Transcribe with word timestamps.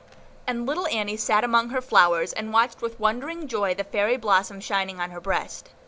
And 0.47 0.65
little 0.65 0.87
Annie 0.87 1.15
sat 1.15 1.43
among 1.43 1.69
her 1.69 1.79
flowers, 1.79 2.33
and 2.33 2.51
watched 2.51 2.81
with 2.81 2.99
wondering 2.99 3.47
joy 3.47 3.75
the 3.75 3.83
fairy 3.83 4.17
blossom 4.17 4.59
shining 4.59 4.99
on 4.99 5.11
her 5.11 5.21
breast. 5.21 5.69